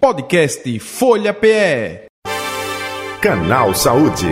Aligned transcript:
Podcast 0.00 0.78
Folha 0.78 1.34
PE. 1.34 2.06
Canal 3.20 3.74
Saúde. 3.74 4.28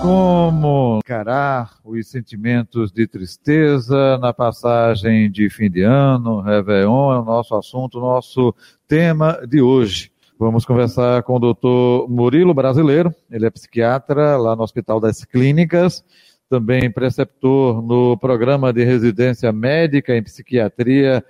Como 0.00 1.00
encarar 1.04 1.74
os 1.84 2.08
sentimentos 2.08 2.90
de 2.90 3.06
tristeza 3.06 4.16
na 4.16 4.32
passagem 4.32 5.30
de 5.30 5.50
fim 5.50 5.70
de 5.70 5.82
ano, 5.82 6.40
Réveillon, 6.40 7.12
é 7.12 7.18
o 7.18 7.24
nosso 7.26 7.54
assunto, 7.54 8.00
nosso 8.00 8.54
tema 8.88 9.46
de 9.46 9.60
hoje. 9.60 10.10
Vamos 10.38 10.64
conversar 10.64 11.22
com 11.22 11.34
o 11.34 11.38
doutor 11.38 12.08
Murilo 12.08 12.54
Brasileiro, 12.54 13.14
ele 13.30 13.44
é 13.44 13.50
psiquiatra 13.50 14.38
lá 14.38 14.56
no 14.56 14.62
Hospital 14.62 14.98
das 15.00 15.22
Clínicas, 15.22 16.02
também 16.48 16.90
preceptor 16.90 17.82
no 17.82 18.16
programa 18.16 18.72
de 18.72 18.84
residência 18.84 19.52
médica 19.52 20.16
em 20.16 20.22
psiquiatria 20.22 21.22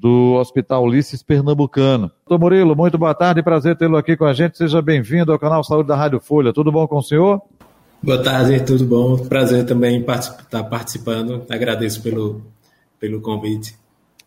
do 0.00 0.34
Hospital 0.34 0.84
Ulisses 0.84 1.22
Pernambucano. 1.22 2.10
Doutor 2.26 2.38
Murilo, 2.38 2.74
muito 2.74 2.96
boa 2.98 3.14
tarde, 3.14 3.42
prazer 3.42 3.76
tê-lo 3.76 3.96
aqui 3.96 4.16
com 4.16 4.24
a 4.24 4.32
gente. 4.32 4.58
Seja 4.58 4.80
bem-vindo 4.80 5.32
ao 5.32 5.38
canal 5.38 5.62
Saúde 5.62 5.88
da 5.88 5.96
Rádio 5.96 6.20
Folha. 6.20 6.52
Tudo 6.52 6.72
bom 6.72 6.86
com 6.86 6.98
o 6.98 7.02
senhor? 7.02 7.40
Boa 8.02 8.22
tarde, 8.22 8.60
tudo 8.60 8.84
bom? 8.84 9.16
Prazer 9.16 9.64
também 9.64 10.00
estar 10.00 10.64
participando. 10.64 11.44
Agradeço 11.48 12.02
pelo, 12.02 12.42
pelo 12.98 13.20
convite. 13.20 13.76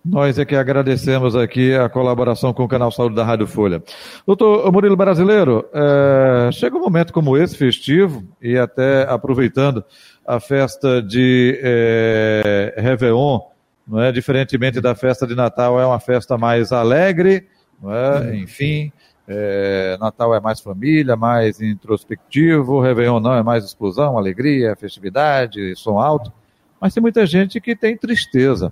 Nós 0.06 0.38
é 0.38 0.46
que 0.46 0.56
agradecemos 0.56 1.36
aqui 1.36 1.74
a 1.74 1.90
colaboração 1.90 2.54
com 2.54 2.64
o 2.64 2.68
canal 2.68 2.92
Saúde 2.92 3.16
da 3.16 3.24
Rádio 3.24 3.48
Folha. 3.48 3.82
Doutor 4.26 4.72
Murilo 4.72 4.96
Brasileiro, 4.96 5.66
é, 5.74 6.52
chega 6.52 6.78
um 6.78 6.80
momento 6.80 7.12
como 7.12 7.36
esse, 7.36 7.58
festivo, 7.58 8.24
e 8.40 8.56
até 8.56 9.02
aproveitando 9.10 9.84
a 10.24 10.40
festa 10.40 11.02
de 11.02 11.60
é, 11.62 12.76
Réveillon, 12.78 13.40
não 13.88 14.02
é? 14.02 14.12
Diferentemente 14.12 14.82
da 14.82 14.96
festa 14.96 15.28
de 15.28 15.36
Natal, 15.36 15.80
é 15.80 15.86
uma 15.86 16.00
festa 16.00 16.38
mais 16.38 16.72
alegre, 16.72 17.48
não 17.82 17.94
é? 17.94 18.20
Uhum. 18.20 18.34
Enfim, 18.36 18.92
é, 19.28 19.98
Natal 20.00 20.34
é 20.36 20.40
mais 20.40 20.60
família, 20.60 21.16
mais 21.16 21.62
introspectivo, 21.62 22.80
Réveillon 22.80 23.20
não, 23.20 23.34
é 23.34 23.44
mais 23.44 23.66
explosão, 23.66 24.18
alegria, 24.18 24.76
festividade, 24.76 25.76
som 25.76 26.00
alto. 26.00 26.32
Mas 26.80 26.94
tem 26.94 27.02
muita 27.02 27.26
gente 27.26 27.60
que 27.60 27.76
tem 27.76 27.98
tristeza. 27.98 28.72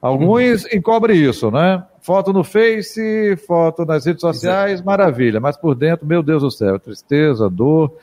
Alguns 0.00 0.64
uhum. 0.64 0.70
encobrem 0.74 1.16
isso, 1.16 1.50
né? 1.50 1.82
Foto 2.02 2.32
no 2.32 2.44
Face, 2.44 3.36
foto 3.46 3.86
nas 3.86 4.04
redes 4.04 4.20
sociais, 4.20 4.82
maravilha. 4.82 5.40
Mas 5.40 5.56
por 5.56 5.74
dentro, 5.74 6.06
meu 6.06 6.22
Deus 6.22 6.42
do 6.42 6.50
céu, 6.50 6.78
tristeza, 6.78 7.48
dor. 7.48 7.96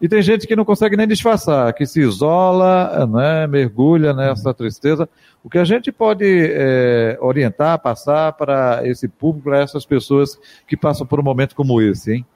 E 0.00 0.08
tem 0.08 0.20
gente 0.20 0.46
que 0.46 0.56
não 0.56 0.64
consegue 0.64 0.96
nem 0.96 1.06
disfarçar, 1.06 1.72
que 1.72 1.86
se 1.86 2.00
isola, 2.00 3.06
né, 3.06 3.46
mergulha 3.46 4.12
nessa 4.12 4.52
tristeza. 4.52 5.08
O 5.42 5.48
que 5.48 5.58
a 5.58 5.64
gente 5.64 5.92
pode 5.92 6.24
é, 6.26 7.16
orientar, 7.20 7.78
passar 7.78 8.32
para 8.32 8.80
esse 8.84 9.08
público, 9.08 9.50
para 9.50 9.62
essas 9.62 9.86
pessoas 9.86 10.38
que 10.66 10.76
passam 10.76 11.06
por 11.06 11.20
um 11.20 11.22
momento 11.22 11.54
como 11.54 11.80
esse, 11.80 12.12
hein? 12.12 12.26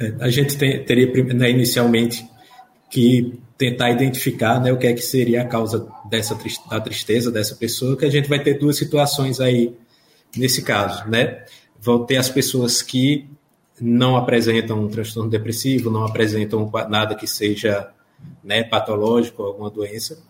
É, 0.00 0.14
a 0.20 0.30
gente 0.30 0.56
tem, 0.56 0.84
teria 0.84 1.12
né, 1.34 1.50
inicialmente 1.50 2.26
que 2.90 3.38
tentar 3.56 3.90
identificar 3.90 4.60
né, 4.60 4.72
o 4.72 4.76
que 4.76 4.86
é 4.86 4.92
que 4.92 5.00
seria 5.00 5.42
a 5.42 5.44
causa 5.46 5.88
dessa 6.10 6.36
da 6.68 6.80
tristeza 6.80 7.30
dessa 7.30 7.54
pessoa, 7.54 7.96
que 7.96 8.04
a 8.04 8.10
gente 8.10 8.28
vai 8.28 8.42
ter 8.42 8.58
duas 8.58 8.76
situações 8.76 9.40
aí 9.40 9.72
nesse 10.36 10.62
caso, 10.62 11.08
né? 11.08 11.44
Vão 11.80 12.04
ter 12.04 12.16
as 12.16 12.28
pessoas 12.28 12.82
que 12.82 13.28
não 13.80 14.16
apresentam 14.16 14.84
um 14.84 14.88
transtorno 14.88 15.30
depressivo, 15.30 15.90
não 15.90 16.04
apresentam 16.04 16.70
nada 16.88 17.14
que 17.14 17.26
seja 17.26 17.90
né, 18.42 18.62
patológico, 18.62 19.42
alguma 19.42 19.70
doença, 19.70 20.22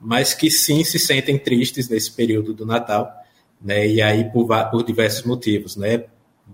mas 0.00 0.34
que 0.34 0.50
sim 0.50 0.84
se 0.84 0.98
sentem 0.98 1.38
tristes 1.38 1.88
nesse 1.88 2.12
período 2.12 2.52
do 2.52 2.66
Natal, 2.66 3.10
né, 3.60 3.86
e 3.86 4.00
aí 4.00 4.24
por, 4.30 4.46
por 4.70 4.84
diversos 4.84 5.24
motivos, 5.24 5.76
né, 5.76 6.04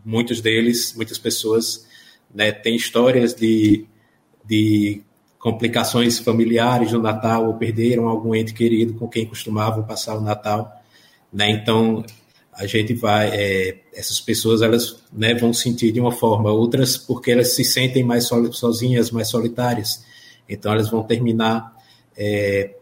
muitos 0.05 0.41
deles, 0.41 0.95
muitas 0.95 1.19
pessoas, 1.19 1.87
né, 2.35 2.53
têm 2.53 2.77
histórias 2.77 3.35
de, 3.35 3.87
de 4.45 5.03
complicações 5.39 6.19
familiares 6.19 6.93
no 6.93 7.01
Natal 7.01 7.47
ou 7.47 7.55
perderam 7.55 8.09
algum 8.09 8.35
ente 8.35 8.55
querido 8.55 8.95
com 8.95 9.09
quem 9.09 9.27
costumavam 9.27 9.85
passar 9.85 10.17
o 10.17 10.21
Natal, 10.21 10.73
né, 11.33 11.51
então 11.51 12.05
a 12.57 12.67
gente 12.67 12.95
vai, 12.95 13.29
é, 13.29 13.79
essas 13.93 14.21
pessoas 14.21 14.63
elas 14.63 15.03
né, 15.13 15.35
vão 15.35 15.53
sentir 15.53 15.93
de 15.93 16.01
uma 16.01 16.13
forma, 16.13 16.51
outras 16.51 16.97
porque 16.97 17.31
elas 17.31 17.55
se 17.55 17.65
sentem 17.65 18.03
mais 18.03 18.29
sozinhas, 18.53 19.11
mais 19.11 19.29
solitárias, 19.29 20.05
então 20.49 20.73
elas 20.73 20.89
vão 20.89 21.03
terminar 21.03 21.75
é, 22.17 22.75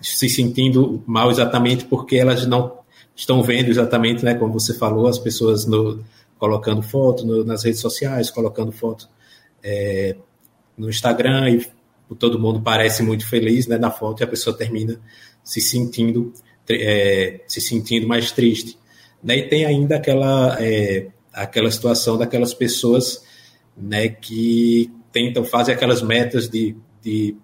se 0.00 0.28
sentindo 0.28 1.02
mal 1.06 1.30
exatamente 1.30 1.84
porque 1.84 2.16
elas 2.16 2.46
não 2.46 2.78
estão 3.14 3.42
vendo 3.42 3.70
exatamente, 3.70 4.24
né, 4.24 4.34
como 4.34 4.52
você 4.52 4.74
falou, 4.74 5.06
as 5.06 5.18
pessoas 5.18 5.66
no, 5.66 6.04
colocando 6.38 6.82
foto 6.82 7.26
no, 7.26 7.44
nas 7.44 7.64
redes 7.64 7.80
sociais, 7.80 8.30
colocando 8.30 8.70
foto 8.70 9.08
é, 9.62 10.16
no 10.76 10.88
Instagram 10.88 11.50
e 11.50 11.66
todo 12.18 12.38
mundo 12.38 12.60
parece 12.60 13.02
muito 13.02 13.26
feliz 13.28 13.66
né, 13.66 13.78
na 13.78 13.90
foto 13.90 14.20
e 14.20 14.24
a 14.24 14.26
pessoa 14.26 14.56
termina 14.56 15.00
se 15.42 15.60
sentindo 15.60 16.32
é, 16.68 17.40
se 17.46 17.60
sentindo 17.60 18.06
mais 18.06 18.32
triste. 18.32 18.76
Né? 19.22 19.38
E 19.38 19.48
tem 19.48 19.64
ainda 19.64 19.96
aquela, 19.96 20.56
é, 20.60 21.08
aquela 21.32 21.70
situação 21.70 22.16
daquelas 22.16 22.54
pessoas 22.54 23.24
né, 23.76 24.08
que 24.08 24.90
tentam 25.12 25.44
fazer 25.44 25.72
aquelas 25.72 26.02
metas 26.02 26.48
de, 26.48 26.76
de 27.02 27.36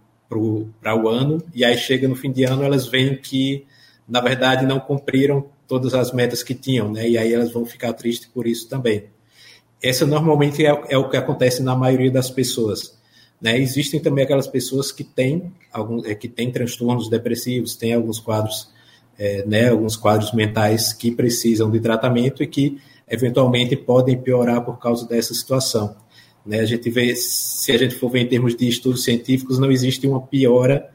para 0.81 0.97
o 0.97 1.09
ano, 1.09 1.43
e 1.55 1.63
aí 1.63 1.77
chega 1.77 2.09
no 2.09 2.17
fim 2.17 2.33
de 2.33 2.45
ano, 2.45 2.63
elas 2.63 2.87
veem 2.87 3.17
que, 3.17 3.67
na 4.09 4.21
verdade, 4.21 4.65
não 4.65 4.81
cumpriram 4.81 5.47
todas 5.69 5.93
as 5.93 6.11
metas 6.13 6.43
que 6.43 6.55
tinham, 6.55 6.91
né? 6.91 7.09
E 7.09 7.19
aí 7.19 7.33
elas 7.33 7.53
vão 7.53 7.67
ficar 7.67 7.93
tristes 7.93 8.29
por 8.29 8.47
isso 8.47 8.69
também. 8.69 9.05
Essa 9.83 10.07
normalmente 10.07 10.65
é, 10.65 10.71
é 10.89 10.97
o 10.97 11.09
que 11.09 11.17
acontece 11.17 11.63
na 11.63 11.75
maioria 11.75 12.11
das 12.11 12.31
pessoas. 12.31 12.97
Né? 13.41 13.59
Existem 13.59 13.99
também 13.99 14.23
aquelas 14.23 14.47
pessoas 14.47 14.93
que 14.93 15.03
têm, 15.03 15.53
algum, 15.73 16.05
é, 16.07 16.15
que 16.15 16.29
têm 16.29 16.53
transtornos 16.53 17.11
depressivos, 17.11 17.75
têm 17.75 17.93
alguns 17.93 18.21
quadros 18.21 18.71
é, 19.19 19.45
né, 19.47 19.69
alguns 19.69 19.97
quadros 19.97 20.33
mentais 20.33 20.93
que 20.93 21.11
precisam 21.11 21.71
de 21.71 21.81
tratamento 21.81 22.43
e 22.43 22.47
que 22.47 22.79
eventualmente 23.09 23.77
podem 23.77 24.19
piorar 24.19 24.65
por 24.65 24.79
causa 24.79 25.07
dessa 25.07 25.35
situação. 25.35 25.95
Né? 26.45 26.61
A 26.61 26.65
gente 26.65 26.89
vê, 26.91 27.15
se 27.15 27.71
a 27.73 27.77
gente 27.77 27.95
for 27.95 28.11
ver 28.11 28.21
em 28.21 28.29
termos 28.29 28.57
de 28.57 28.69
estudos 28.69 29.05
científicos, 29.05 29.59
não 29.59 29.71
existe 29.71 30.07
uma 30.07 30.21
piora 30.21 30.91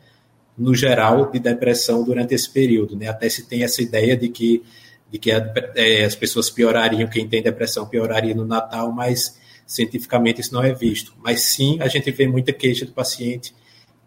no 0.58 0.74
geral 0.74 1.30
de 1.32 1.40
depressão 1.40 2.04
durante 2.04 2.34
esse 2.34 2.50
período. 2.50 2.96
Né? 2.96 3.08
Até 3.08 3.30
se 3.30 3.48
tem 3.48 3.64
essa 3.64 3.82
ideia 3.82 4.18
de 4.18 4.30
que, 4.30 4.64
de 5.12 5.20
que 5.20 5.32
a, 5.32 5.54
é, 5.76 6.06
as 6.06 6.16
pessoas 6.16 6.50
piorariam, 6.50 7.08
quem 7.08 7.28
tem 7.28 7.42
depressão 7.42 7.88
pioraria 7.88 8.34
no 8.34 8.46
Natal, 8.46 8.92
mas 8.92 9.38
cientificamente 9.66 10.42
isso 10.42 10.54
não 10.54 10.64
é 10.64 10.74
visto. 10.74 11.14
Mas 11.24 11.42
sim, 11.42 11.78
a 11.80 11.88
gente 11.88 12.10
vê 12.12 12.28
muita 12.28 12.52
queixa 12.52 12.86
do 12.86 12.94
paciente 12.94 13.54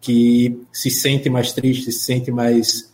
que 0.01 0.59
se 0.73 0.89
sente 0.89 1.29
mais 1.29 1.53
triste, 1.53 1.91
se 1.91 1.99
sente 1.99 2.31
mais 2.31 2.90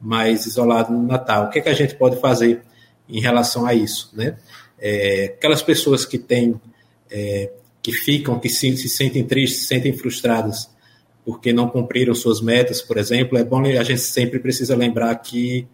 mais 0.00 0.46
isolado 0.46 0.92
no 0.92 1.06
Natal. 1.06 1.46
O 1.46 1.50
que, 1.50 1.58
é 1.58 1.62
que 1.62 1.68
a 1.68 1.74
gente 1.74 1.94
pode 1.94 2.20
fazer 2.20 2.62
em 3.08 3.20
relação 3.20 3.66
a 3.66 3.74
isso? 3.74 4.10
Né? 4.14 4.36
É, 4.78 5.34
aquelas 5.36 5.62
pessoas 5.62 6.04
que 6.04 6.18
têm, 6.18 6.60
é, 7.10 7.50
que 7.82 7.92
ficam, 7.92 8.38
que 8.38 8.48
se, 8.48 8.76
se 8.76 8.88
sentem 8.88 9.24
tristes, 9.24 9.62
se 9.62 9.66
sentem 9.66 9.92
frustradas 9.92 10.74
porque 11.24 11.52
não 11.52 11.68
cumpriram 11.68 12.14
suas 12.14 12.40
metas, 12.40 12.82
por 12.82 12.98
exemplo, 12.98 13.38
é 13.38 13.44
bom 13.44 13.62
a 13.64 13.82
gente 13.82 14.00
sempre 14.00 14.38
precisa 14.38 14.76
lembrar 14.76 15.14
que, 15.16 15.66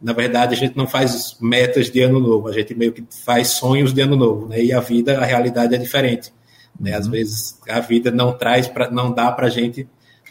na 0.00 0.12
verdade, 0.12 0.54
a 0.54 0.56
gente 0.56 0.76
não 0.76 0.86
faz 0.86 1.38
metas 1.40 1.90
de 1.90 2.02
ano 2.02 2.20
novo, 2.20 2.48
a 2.48 2.52
gente 2.52 2.74
meio 2.74 2.92
que 2.92 3.02
faz 3.24 3.48
sonhos 3.48 3.94
de 3.94 4.02
ano 4.02 4.14
novo, 4.14 4.46
né? 4.46 4.62
E 4.62 4.72
a 4.72 4.80
vida, 4.80 5.18
a 5.18 5.24
realidade 5.24 5.74
é 5.74 5.78
diferente, 5.78 6.32
né? 6.78 6.94
Às 6.94 7.06
uhum. 7.06 7.12
vezes 7.12 7.58
a 7.66 7.80
vida 7.80 8.10
não 8.10 8.36
traz, 8.36 8.68
pra, 8.68 8.90
não 8.90 9.10
dá 9.10 9.32
para 9.32 9.46
a 9.46 9.50
gente 9.50 9.88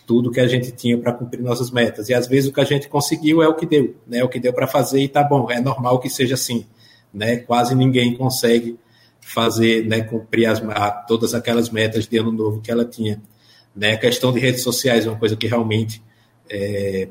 tudo 0.10 0.32
que 0.32 0.40
a 0.40 0.48
gente 0.48 0.72
tinha 0.72 0.98
para 0.98 1.14
cumprir 1.14 1.40
nossas 1.40 1.70
metas. 1.70 2.10
E 2.10 2.16
às 2.16 2.26
vezes 2.26 2.50
o 2.50 2.54
que 2.54 2.60
a 2.60 2.64
gente 2.64 2.90
conseguiu 2.90 3.44
é 3.44 3.48
o 3.48 3.54
que 3.54 3.64
deu, 3.64 3.96
né? 4.08 4.24
O 4.24 4.28
que 4.28 4.40
deu 4.40 4.52
para 4.52 4.66
fazer 4.66 5.04
e 5.04 5.08
tá 5.08 5.24
bom, 5.24 5.52
é 5.52 5.62
normal 5.62 6.00
que 6.00 6.10
seja 6.10 6.34
assim, 6.34 6.66
né? 7.14 7.36
Quase 7.38 7.76
ninguém 7.76 8.16
consegue 8.16 8.76
fazer, 9.22 9.86
né, 9.86 10.02
cumprir 10.02 10.48
as, 10.48 10.64
a, 10.70 10.90
todas 10.90 11.36
aquelas 11.36 11.70
metas 11.70 12.08
de 12.08 12.18
ano 12.18 12.32
novo 12.32 12.60
que 12.60 12.72
ela 12.72 12.84
tinha. 12.84 13.22
Né? 13.76 13.92
A 13.92 13.98
questão 13.98 14.34
de 14.34 14.40
redes 14.40 14.64
sociais 14.64 15.06
é 15.06 15.10
uma 15.10 15.20
coisa 15.20 15.36
que 15.36 15.46
realmente 15.46 16.02
é, 16.50 17.08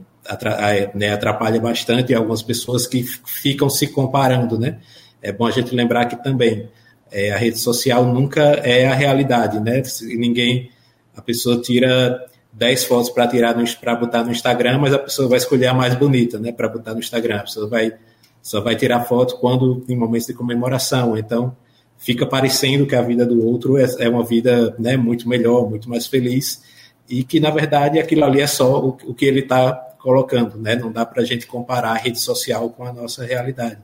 né, 0.92 1.12
atrapalha 1.12 1.60
bastante 1.60 2.12
algumas 2.12 2.42
pessoas 2.42 2.84
que 2.84 3.04
ficam 3.04 3.70
se 3.70 3.86
comparando, 3.86 4.58
né? 4.58 4.80
É 5.22 5.30
bom 5.30 5.46
a 5.46 5.52
gente 5.52 5.72
lembrar 5.72 6.06
que 6.06 6.20
também 6.20 6.68
é, 7.12 7.30
a 7.30 7.36
rede 7.36 7.60
social 7.60 8.04
nunca 8.04 8.42
é 8.42 8.88
a 8.88 8.94
realidade, 8.94 9.60
né? 9.60 9.84
Ninguém, 10.02 10.72
a 11.16 11.22
pessoa 11.22 11.60
tira 11.60 12.27
10 12.52 12.84
fotos 12.84 13.10
para 13.10 13.26
tirar 13.26 13.54
para 13.80 13.94
botar 13.94 14.24
no 14.24 14.32
Instagram, 14.32 14.78
mas 14.78 14.92
a 14.92 14.98
pessoa 14.98 15.28
vai 15.28 15.38
escolher 15.38 15.66
a 15.66 15.74
mais 15.74 15.94
bonita, 15.94 16.38
né, 16.38 16.52
para 16.52 16.68
botar 16.68 16.94
no 16.94 17.00
Instagram. 17.00 17.36
A 17.36 17.42
pessoa 17.42 17.68
vai 17.68 17.92
só 18.40 18.60
vai 18.60 18.76
tirar 18.76 19.04
foto 19.04 19.36
quando 19.36 19.84
em 19.88 19.96
momentos 19.96 20.26
de 20.26 20.34
comemoração. 20.34 21.18
Então, 21.18 21.54
fica 21.98 22.24
parecendo 22.26 22.86
que 22.86 22.94
a 22.94 23.02
vida 23.02 23.26
do 23.26 23.44
outro 23.44 23.76
é, 23.76 23.84
é 23.98 24.08
uma 24.08 24.24
vida, 24.24 24.74
né, 24.78 24.96
muito 24.96 25.28
melhor, 25.28 25.68
muito 25.68 25.88
mais 25.88 26.06
feliz 26.06 26.62
e 27.08 27.24
que 27.24 27.40
na 27.40 27.50
verdade 27.50 27.98
aquilo 27.98 28.24
ali 28.24 28.40
é 28.40 28.46
só 28.46 28.80
o, 28.80 28.88
o 29.04 29.14
que 29.14 29.24
ele 29.24 29.40
está 29.40 29.72
colocando, 29.98 30.56
né? 30.58 30.76
Não 30.76 30.92
dá 30.92 31.04
para 31.04 31.22
a 31.22 31.24
gente 31.24 31.46
comparar 31.46 31.90
a 31.90 31.96
rede 31.96 32.20
social 32.20 32.70
com 32.70 32.84
a 32.84 32.92
nossa 32.92 33.24
realidade. 33.24 33.78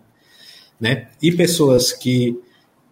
né? 0.81 1.09
E 1.21 1.33
pessoas 1.33 1.93
que 1.93 2.39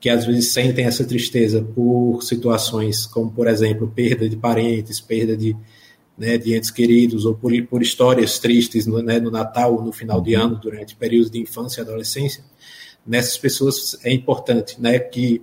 que 0.02 0.10
às 0.10 0.26
vezes 0.26 0.52
sentem 0.52 0.84
essa 0.84 1.04
tristeza 1.04 1.62
por 1.62 2.24
situações 2.24 3.06
como, 3.06 3.30
por 3.30 3.46
exemplo, 3.46 3.86
perda 3.86 4.28
de 4.28 4.36
parentes, 4.36 5.00
perda 5.00 5.36
de, 5.36 5.56
né, 6.18 6.36
de 6.36 6.56
entes 6.56 6.72
queridos, 6.72 7.24
ou 7.24 7.36
por, 7.36 7.52
por 7.68 7.80
histórias 7.80 8.40
tristes 8.40 8.84
no, 8.84 9.00
né, 9.00 9.20
no 9.20 9.30
Natal, 9.30 9.80
no 9.80 9.92
final 9.92 10.20
de 10.20 10.34
ano, 10.34 10.58
durante 10.60 10.96
períodos 10.96 11.30
de 11.30 11.38
infância 11.38 11.80
e 11.80 11.84
adolescência, 11.84 12.42
nessas 13.06 13.38
pessoas 13.38 13.96
é 14.02 14.12
importante, 14.12 14.74
né, 14.80 14.98
que 14.98 15.40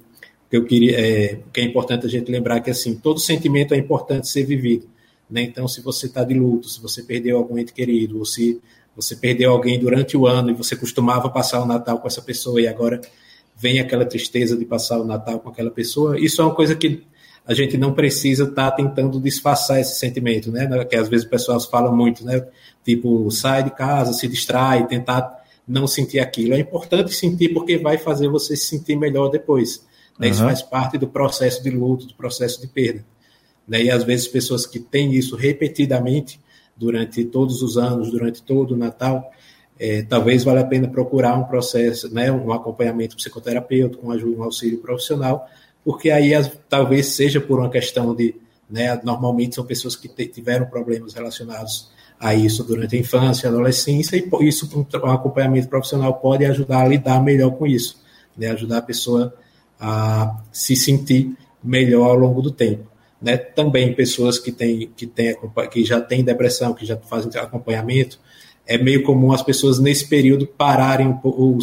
eu 0.52 0.66
queria, 0.66 1.00
é, 1.00 1.40
que 1.54 1.62
é 1.62 1.64
importante 1.64 2.06
a 2.06 2.10
gente 2.10 2.30
lembrar 2.30 2.60
que 2.60 2.70
assim 2.70 2.96
todo 2.96 3.18
sentimento 3.18 3.74
é 3.74 3.78
importante 3.78 4.28
ser 4.28 4.44
vivido, 4.44 4.90
né? 5.30 5.42
Então, 5.44 5.70
se 5.70 5.80
você 5.80 6.08
está 6.08 6.22
de 6.26 6.34
luto, 6.34 6.68
se 6.68 6.82
você 6.82 7.02
perdeu 7.04 7.38
algum 7.38 7.58
ente 7.58 7.72
querido, 7.72 8.18
ou 8.18 8.26
se 8.26 8.60
você 8.94 9.16
perdeu 9.16 9.52
alguém 9.52 9.80
durante 9.80 10.18
o 10.18 10.28
ano 10.28 10.50
e 10.50 10.54
você 10.54 10.76
costumava 10.76 11.30
passar 11.30 11.62
o 11.62 11.66
Natal 11.66 12.00
com 12.00 12.08
essa 12.08 12.22
pessoa 12.22 12.60
e 12.60 12.68
agora 12.68 13.00
vem 13.60 13.80
aquela 13.80 14.06
tristeza 14.06 14.58
de 14.58 14.64
passar 14.64 15.00
o 15.00 15.04
Natal 15.04 15.40
com 15.40 15.50
aquela 15.50 15.70
pessoa, 15.70 16.20
isso 16.20 16.42
é 16.42 16.46
uma 16.46 16.56
coisa 16.56 16.76
que 16.76 17.04
a 17.46 17.54
gente 17.54 17.78
não 17.78 17.94
precisa 17.94 18.44
estar 18.44 18.72
tá 18.72 18.78
tentando 18.78 19.20
disfarçar 19.20 19.80
esse 19.80 19.98
sentimento, 19.98 20.52
né? 20.52 20.86
Que 20.86 20.96
às 20.96 21.10
vezes 21.10 21.26
o 21.26 21.30
pessoal 21.30 21.60
fala 21.60 21.92
muito, 21.92 22.24
né? 22.24 22.46
Tipo, 22.86 23.30
sai 23.32 23.64
de 23.64 23.72
casa, 23.72 24.14
se 24.14 24.28
distrai, 24.28 24.88
tentar 24.88 25.40
não 25.68 25.88
sentir 25.88 26.20
aquilo. 26.20 26.54
É 26.54 26.60
importante 26.60 27.14
sentir 27.14 27.50
porque 27.50 27.78
vai 27.78 27.98
fazer 27.98 28.28
você 28.28 28.56
se 28.56 28.66
sentir 28.66 28.96
melhor 28.96 29.30
depois. 29.30 29.84
Né? 30.18 30.28
Uhum. 30.28 30.34
Isso 30.34 30.44
faz 30.44 30.62
parte 30.62 30.98
do 30.98 31.08
processo 31.08 31.62
de 31.64 31.70
luto, 31.70 32.06
do 32.06 32.14
processo 32.14 32.62
de 32.62 32.68
perda. 32.68 33.06
Né? 33.68 33.84
E 33.84 33.92
às 33.92 34.04
vezes 34.04 34.28
pessoas 34.28 34.66
que 34.66 34.80
têm 34.80 35.14
isso 35.14 35.36
repetidamente 35.36 36.40
durante 36.76 37.24
todos 37.26 37.62
os 37.62 37.78
anos, 37.78 38.12
durante 38.12 38.42
todo 38.42 38.74
o 38.74 38.78
Natal, 38.78 39.32
é, 39.80 40.02
talvez 40.02 40.44
valha 40.44 40.62
a 40.62 40.66
pena 40.66 40.90
procurar 40.90 41.38
um 41.38 41.46
processo, 41.46 42.14
né, 42.14 42.30
um 42.30 42.52
acompanhamento 42.52 43.16
psicoterapêutico, 43.16 44.06
um, 44.06 44.12
ajuda, 44.12 44.42
um 44.42 44.44
auxílio 44.44 44.80
profissional, 44.80 45.48
porque 45.86 46.12
aí 46.12 46.34
as, 46.34 46.52
talvez 46.68 47.08
seja 47.08 47.40
por 47.40 47.60
uma 47.60 47.70
questão 47.70 48.14
de, 48.14 48.36
né, 48.70 49.00
normalmente 49.04 49.56
são 49.56 49.66
pessoas 49.66 49.96
que 49.96 50.10
tiveram 50.28 50.66
problemas 50.66 51.14
relacionados 51.14 51.90
a 52.20 52.36
isso 52.36 52.66
durante 52.66 52.98
a 52.98 53.00
infância, 53.00 53.48
adolescência, 53.48 54.18
e 54.18 54.48
isso 54.48 54.70
um 54.76 55.12
acompanhamento 55.12 55.70
profissional 55.70 56.16
pode 56.16 56.46
ajudar 56.46 56.82
a 56.82 56.88
lidar 56.88 57.24
melhor 57.24 57.52
com 57.52 57.66
isso, 57.66 58.04
né, 58.38 58.52
ajudar 58.52 58.80
a 58.80 58.82
pessoa 58.82 59.34
a 59.80 60.42
se 60.52 60.76
sentir 60.76 61.38
melhor 61.64 62.10
ao 62.10 62.16
longo 62.16 62.42
do 62.42 62.52
tempo. 62.52 62.84
Né? 63.22 63.38
Também 63.38 63.94
pessoas 63.94 64.38
que, 64.38 64.52
têm, 64.52 64.92
que, 64.96 65.08
têm, 65.08 65.36
que 65.72 65.86
já 65.86 66.02
têm 66.02 66.24
depressão, 66.24 66.74
que 66.74 66.86
já 66.86 66.98
fazem 66.98 67.32
acompanhamento, 67.40 68.20
é 68.70 68.78
meio 68.78 69.02
comum 69.02 69.34
as 69.34 69.42
pessoas 69.42 69.80
nesse 69.80 70.08
período 70.08 70.46
pararem 70.46 71.08
um 71.08 71.18
pouco, 71.18 71.58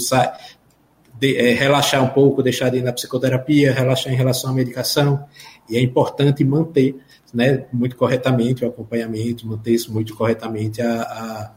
de, 1.18 1.36
é, 1.36 1.54
relaxar 1.54 2.02
um 2.02 2.08
pouco, 2.08 2.42
deixar 2.42 2.68
de 2.68 2.78
ir 2.78 2.82
na 2.82 2.92
psicoterapia, 2.92 3.72
relaxar 3.72 4.12
em 4.12 4.16
relação 4.16 4.50
à 4.50 4.52
medicação, 4.52 5.24
e 5.70 5.76
é 5.76 5.80
importante 5.80 6.44
manter 6.44 6.96
né, 7.32 7.64
muito 7.72 7.96
corretamente 7.96 8.64
o 8.64 8.68
acompanhamento, 8.68 9.46
manter 9.46 9.72
isso 9.72 9.92
muito 9.92 10.16
corretamente 10.16 10.82
a, 10.82 11.02
a 11.02 11.52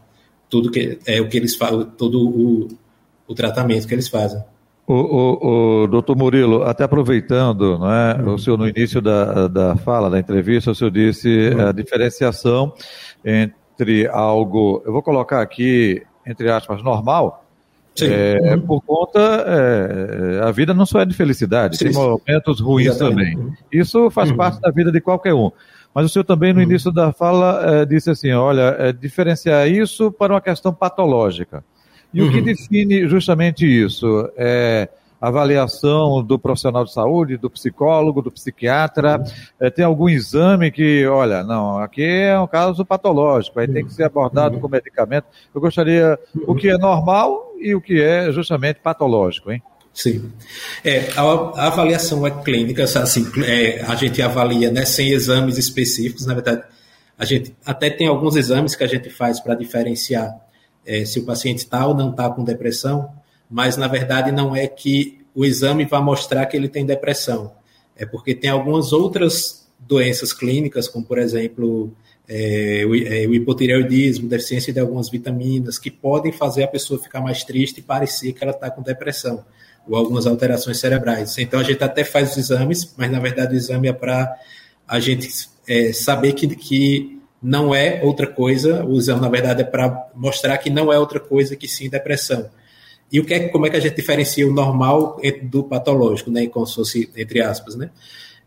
tudo 0.48 0.70
que 0.70 0.98
é 1.04 1.20
o 1.20 1.28
que 1.28 1.36
eles 1.36 1.56
fazem, 1.56 1.84
todo 1.96 2.28
o, 2.28 2.68
o 3.26 3.34
tratamento 3.34 3.88
que 3.88 3.94
eles 3.94 4.08
fazem. 4.08 4.40
O, 4.86 4.94
o, 4.94 5.82
o 5.82 5.86
doutor 5.88 6.16
Murilo, 6.16 6.62
até 6.62 6.84
aproveitando, 6.84 7.78
né, 7.78 8.14
uhum. 8.20 8.34
o 8.34 8.38
senhor 8.38 8.56
no 8.56 8.68
início 8.68 9.00
da, 9.00 9.48
da 9.48 9.76
fala, 9.76 10.10
da 10.10 10.18
entrevista, 10.18 10.70
o 10.70 10.74
senhor 10.74 10.90
disse 10.90 11.50
uhum. 11.50 11.68
a 11.68 11.72
diferenciação 11.72 12.72
entre 13.24 13.59
entre 13.80 14.06
algo, 14.06 14.82
eu 14.84 14.92
vou 14.92 15.02
colocar 15.02 15.40
aqui, 15.40 16.02
entre 16.26 16.50
aspas, 16.50 16.82
normal, 16.82 17.44
é, 18.00 18.54
uhum. 18.54 18.60
por 18.60 18.80
conta, 18.82 19.18
é, 19.18 20.40
a 20.42 20.50
vida 20.50 20.72
não 20.72 20.86
só 20.86 21.00
é 21.00 21.04
de 21.04 21.14
felicidade, 21.14 21.76
sim, 21.76 21.86
tem 21.86 21.94
momentos 21.94 22.60
ruins 22.60 22.88
Exatamente. 22.88 23.36
também. 23.36 23.54
Isso 23.72 24.10
faz 24.10 24.30
uhum. 24.30 24.36
parte 24.36 24.60
da 24.60 24.70
vida 24.70 24.92
de 24.92 25.00
qualquer 25.00 25.34
um. 25.34 25.50
Mas 25.94 26.06
o 26.06 26.08
senhor 26.08 26.24
também, 26.24 26.52
no 26.52 26.60
uhum. 26.60 26.64
início 26.64 26.92
da 26.92 27.12
fala, 27.12 27.62
é, 27.64 27.84
disse 27.84 28.10
assim: 28.10 28.30
olha, 28.30 28.76
é, 28.78 28.92
diferenciar 28.92 29.68
isso 29.68 30.12
para 30.12 30.32
uma 30.32 30.40
questão 30.40 30.72
patológica. 30.72 31.64
E 32.14 32.22
o 32.22 32.30
que 32.30 32.38
uhum. 32.38 32.44
define 32.44 33.08
justamente 33.08 33.66
isso? 33.66 34.30
É 34.36 34.88
avaliação 35.20 36.22
do 36.22 36.38
profissional 36.38 36.84
de 36.84 36.92
saúde, 36.92 37.36
do 37.36 37.50
psicólogo, 37.50 38.22
do 38.22 38.30
psiquiatra? 38.30 39.22
É, 39.60 39.68
tem 39.68 39.84
algum 39.84 40.08
exame 40.08 40.70
que, 40.70 41.06
olha, 41.06 41.44
não, 41.44 41.78
aqui 41.78 42.02
é 42.02 42.38
um 42.38 42.46
caso 42.46 42.84
patológico, 42.84 43.60
aí 43.60 43.68
tem 43.68 43.84
que 43.84 43.92
ser 43.92 44.04
abordado 44.04 44.58
com 44.58 44.68
medicamento. 44.68 45.26
Eu 45.54 45.60
gostaria 45.60 46.18
o 46.46 46.54
que 46.54 46.68
é 46.68 46.78
normal 46.78 47.52
e 47.60 47.74
o 47.74 47.80
que 47.80 48.00
é 48.00 48.32
justamente 48.32 48.80
patológico, 48.80 49.52
hein? 49.52 49.62
Sim. 49.92 50.32
É, 50.84 51.10
a, 51.16 51.66
avaliação 51.66 52.26
é 52.26 52.30
clínica, 52.30 52.84
assim, 52.84 53.26
é, 53.44 53.82
a 53.82 53.94
gente 53.94 54.22
avalia 54.22 54.70
né, 54.70 54.84
sem 54.84 55.10
exames 55.10 55.58
específicos, 55.58 56.26
na 56.26 56.34
verdade, 56.34 56.62
a 57.18 57.24
gente 57.24 57.54
até 57.66 57.90
tem 57.90 58.06
alguns 58.06 58.36
exames 58.36 58.74
que 58.74 58.82
a 58.82 58.86
gente 58.86 59.10
faz 59.10 59.40
para 59.40 59.54
diferenciar 59.54 60.34
é, 60.86 61.04
se 61.04 61.18
o 61.18 61.26
paciente 61.26 61.58
está 61.58 61.86
ou 61.86 61.94
não 61.94 62.10
está 62.10 62.30
com 62.30 62.42
depressão, 62.42 63.12
mas 63.50 63.76
na 63.76 63.88
verdade 63.88 64.30
não 64.30 64.54
é 64.54 64.66
que 64.68 65.20
o 65.34 65.44
exame 65.44 65.84
vai 65.84 66.00
mostrar 66.00 66.46
que 66.46 66.56
ele 66.56 66.68
tem 66.68 66.86
depressão. 66.86 67.52
É 67.96 68.06
porque 68.06 68.34
tem 68.34 68.50
algumas 68.50 68.92
outras 68.92 69.68
doenças 69.78 70.32
clínicas, 70.32 70.86
como 70.86 71.04
por 71.04 71.18
exemplo 71.18 71.92
é, 72.28 72.84
o, 72.86 72.94
é, 72.94 73.26
o 73.26 73.34
hipotireoidismo, 73.34 74.28
deficiência 74.28 74.72
de 74.72 74.78
algumas 74.78 75.10
vitaminas, 75.10 75.78
que 75.78 75.90
podem 75.90 76.30
fazer 76.30 76.62
a 76.62 76.68
pessoa 76.68 77.02
ficar 77.02 77.20
mais 77.20 77.42
triste 77.42 77.78
e 77.78 77.82
parecer 77.82 78.32
que 78.32 78.42
ela 78.44 78.52
está 78.52 78.70
com 78.70 78.82
depressão, 78.82 79.44
ou 79.88 79.96
algumas 79.96 80.26
alterações 80.26 80.78
cerebrais. 80.78 81.36
Então 81.38 81.58
a 81.58 81.64
gente 81.64 81.82
até 81.82 82.04
faz 82.04 82.30
os 82.32 82.36
exames, 82.38 82.94
mas 82.96 83.10
na 83.10 83.18
verdade 83.18 83.54
o 83.54 83.56
exame 83.56 83.88
é 83.88 83.92
para 83.92 84.32
a 84.86 85.00
gente 85.00 85.28
é, 85.68 85.92
saber 85.92 86.34
que, 86.34 86.46
que 86.54 87.20
não 87.42 87.74
é 87.74 88.00
outra 88.02 88.26
coisa, 88.26 88.84
o 88.84 88.96
exame 88.96 89.20
na 89.20 89.28
verdade 89.28 89.62
é 89.62 89.64
para 89.64 90.10
mostrar 90.14 90.56
que 90.58 90.70
não 90.70 90.92
é 90.92 90.98
outra 90.98 91.18
coisa 91.18 91.56
que 91.56 91.66
sim 91.66 91.88
depressão. 91.88 92.48
E 93.12 93.18
o 93.18 93.24
que 93.24 93.34
é, 93.34 93.48
como 93.48 93.66
é 93.66 93.70
que 93.70 93.76
a 93.76 93.80
gente 93.80 93.96
diferencia 93.96 94.46
o 94.46 94.52
normal 94.52 95.20
do 95.42 95.64
patológico, 95.64 96.30
né, 96.30 96.46
como 96.46 96.66
se 96.66 96.74
fosse 96.74 97.10
entre 97.16 97.42
aspas, 97.42 97.74
né? 97.74 97.90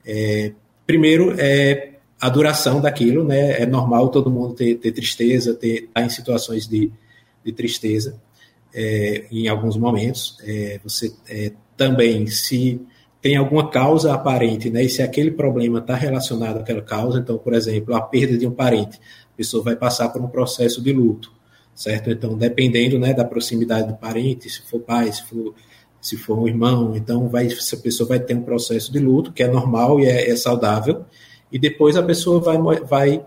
É, 0.06 0.54
primeiro 0.86 1.36
é 1.38 1.94
a 2.20 2.30
duração 2.30 2.80
daquilo, 2.80 3.24
né? 3.26 3.62
É 3.62 3.66
normal 3.66 4.10
todo 4.10 4.32
mundo 4.32 4.54
ter, 4.54 4.76
ter 4.76 4.94
tristeza, 4.94 5.54
ter 5.54 5.84
estar 5.84 6.02
tá 6.02 6.06
em 6.06 6.10
situações 6.10 6.66
de, 6.68 6.90
de 7.44 7.52
tristeza 7.52 8.18
é, 8.74 9.26
em 9.30 9.50
alguns 9.50 9.76
momentos. 9.76 10.38
É, 10.44 10.80
você 10.84 11.14
é, 11.28 11.52
também 11.76 12.26
se 12.28 12.80
tem 13.22 13.36
alguma 13.36 13.70
causa 13.70 14.14
aparente, 14.14 14.70
né? 14.70 14.84
E 14.84 14.90
se 14.90 15.02
aquele 15.02 15.32
problema 15.32 15.80
está 15.80 15.96
relacionado 15.96 16.60
àquela 16.60 16.82
causa, 16.82 17.20
então, 17.20 17.38
por 17.38 17.54
exemplo, 17.54 17.94
a 17.96 18.02
perda 18.02 18.38
de 18.38 18.48
um 18.48 18.52
parente, 18.52 18.98
a 19.34 19.38
pessoa 19.38 19.64
vai 19.64 19.76
passar 19.76 20.10
por 20.10 20.22
um 20.22 20.28
processo 20.28 20.82
de 20.82 20.94
luto 20.94 21.32
certo? 21.76 22.10
Então, 22.12 22.38
dependendo 22.38 23.00
né, 23.00 23.14
da 23.14 23.26
proximidade 23.26 23.88
do 23.88 23.96
parente, 23.96 24.50
se 24.50 24.62
for 24.62 24.80
pai, 24.80 25.12
se 25.12 25.24
for, 25.24 25.54
se 26.02 26.18
for 26.18 26.38
um 26.38 26.48
irmão, 26.48 26.96
então 26.96 27.28
vai, 27.28 27.48
essa 27.48 27.78
pessoa 27.78 28.10
vai 28.10 28.20
ter 28.20 28.36
um 28.36 28.44
processo 28.44 28.92
de 28.92 29.00
luto, 29.00 29.32
que 29.32 29.44
é 29.44 29.48
normal 29.48 30.00
e 30.00 30.06
é, 30.06 30.30
é 30.30 30.36
saudável, 30.36 31.06
e 31.52 31.60
depois 31.60 31.96
a 31.96 32.04
pessoa 32.04 32.40
vai, 32.40 32.58
vai 32.82 33.26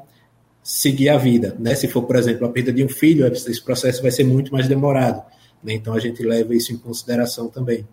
seguir 0.62 1.08
a 1.08 1.16
vida, 1.16 1.56
né? 1.58 1.74
Se 1.74 1.86
for, 1.86 2.02
por 2.02 2.16
exemplo, 2.16 2.46
a 2.46 2.50
perda 2.50 2.72
de 2.72 2.84
um 2.84 2.88
filho, 2.88 3.26
esse 3.26 3.62
processo 3.62 4.02
vai 4.02 4.10
ser 4.10 4.24
muito 4.24 4.52
mais 4.52 4.66
demorado, 4.68 5.22
né? 5.62 5.74
Então, 5.74 5.94
a 5.94 6.00
gente 6.00 6.22
leva 6.22 6.54
isso 6.54 6.72
em 6.72 6.76
consideração 6.76 7.48
também. 7.48 7.86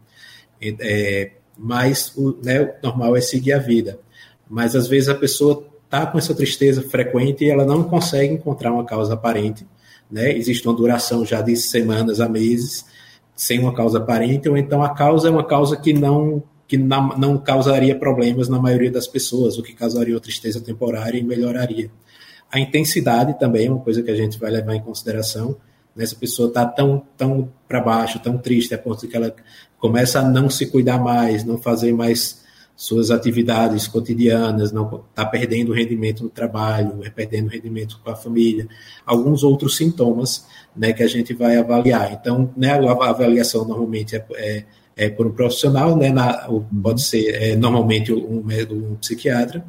É, 0.79 1.31
mas 1.57 2.11
o, 2.15 2.37
né, 2.43 2.73
normal 2.81 3.15
é 3.15 3.21
seguir 3.21 3.53
a 3.53 3.59
vida. 3.59 3.99
Mas, 4.49 4.75
às 4.75 4.87
vezes, 4.87 5.07
a 5.07 5.15
pessoa 5.15 5.67
está 5.93 6.07
com 6.07 6.17
essa 6.17 6.33
tristeza 6.33 6.81
frequente 6.81 7.45
e 7.45 7.49
ela 7.51 7.63
não 7.63 7.83
consegue 7.83 8.33
encontrar 8.33 8.73
uma 8.73 8.83
causa 8.83 9.13
aparente, 9.13 9.65
né? 10.09 10.35
Existe 10.35 10.67
uma 10.67 10.75
duração 10.75 11.23
já 11.23 11.39
de 11.39 11.55
semanas 11.55 12.19
a 12.19 12.27
meses, 12.27 12.83
sem 13.35 13.59
uma 13.59 13.73
causa 13.75 13.99
aparente, 13.99 14.49
ou 14.49 14.57
então 14.57 14.81
a 14.81 14.89
causa 14.89 15.27
é 15.27 15.31
uma 15.31 15.45
causa 15.45 15.77
que 15.77 15.93
não 15.93 16.41
que 16.67 16.77
não, 16.77 17.09
não 17.09 17.37
causaria 17.37 17.95
problemas 17.95 18.49
na 18.49 18.57
maioria 18.57 18.89
das 18.89 19.05
pessoas, 19.05 19.59
o 19.59 19.61
que 19.61 19.73
causaria 19.73 20.15
uma 20.15 20.19
tristeza 20.19 20.59
temporária 20.59 21.19
e 21.19 21.23
melhoraria. 21.23 21.91
A 22.51 22.59
intensidade 22.59 23.37
também 23.37 23.67
é 23.67 23.69
uma 23.69 23.81
coisa 23.81 24.01
que 24.01 24.09
a 24.09 24.15
gente 24.15 24.39
vai 24.39 24.49
levar 24.49 24.73
em 24.73 24.81
consideração. 24.81 25.55
Né? 25.95 26.03
Se 26.05 26.15
a 26.15 26.17
pessoa 26.17 26.47
está 26.47 26.65
tão, 26.65 27.03
tão 27.15 27.51
para 27.67 27.79
baixo, 27.79 28.17
tão 28.17 28.39
triste, 28.39 28.73
a 28.73 28.77
ponto 28.77 29.07
que 29.07 29.15
ela 29.15 29.35
começa 29.77 30.19
a 30.19 30.23
não 30.23 30.49
se 30.49 30.65
cuidar 30.65 30.97
mais, 30.97 31.43
não 31.43 31.59
fazer 31.59 31.93
mais 31.93 32.42
suas 32.75 33.11
atividades 33.11 33.87
cotidianas, 33.87 34.71
não 34.71 35.03
está 35.09 35.25
perdendo 35.25 35.73
rendimento 35.73 36.23
no 36.23 36.29
trabalho, 36.29 36.99
perdendo 37.15 37.49
rendimento 37.49 37.99
com 38.03 38.09
a 38.09 38.15
família, 38.15 38.67
alguns 39.05 39.43
outros 39.43 39.77
sintomas 39.77 40.45
né, 40.75 40.91
que 40.91 41.03
a 41.03 41.07
gente 41.07 41.33
vai 41.33 41.57
avaliar. 41.57 42.13
Então, 42.13 42.51
né, 42.57 42.71
a 42.71 43.09
avaliação 43.09 43.65
normalmente 43.65 44.15
é, 44.15 44.25
é, 44.35 44.63
é 44.95 45.09
por 45.09 45.27
um 45.27 45.31
profissional, 45.31 45.95
né, 45.95 46.11
na, 46.11 46.49
pode 46.81 47.01
ser 47.03 47.29
é, 47.29 47.55
normalmente 47.55 48.11
um, 48.11 48.43
um 48.71 48.95
psiquiatra, 48.95 49.63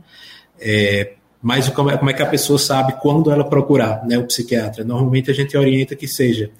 é, 0.59 1.15
mas 1.43 1.69
como 1.69 1.91
é, 1.91 1.99
como 1.99 2.09
é 2.09 2.15
que 2.15 2.23
a 2.23 2.27
pessoa 2.27 2.59
sabe 2.59 2.95
quando 3.03 3.31
ela 3.31 3.45
procurar 3.45 4.07
né, 4.07 4.17
o 4.17 4.25
psiquiatra? 4.25 4.83
Normalmente 4.83 5.31
a 5.31 5.35
gente 5.35 5.55
orienta 5.59 5.95
que 5.95 6.09
seja 6.09 6.51